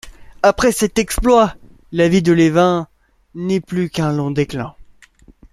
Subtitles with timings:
[0.41, 1.53] Après cette exploit,
[1.91, 2.87] la vie de Levine
[3.35, 4.73] n’est plus qu’un long déclin.